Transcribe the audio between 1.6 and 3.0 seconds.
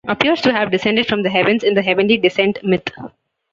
in the heavenly descent myth.